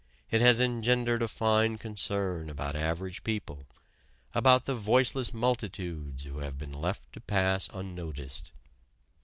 [0.31, 3.67] It has engendered a fine concern about average people,
[4.33, 8.51] about the voiceless multitudes who have been left to pass unnoticed.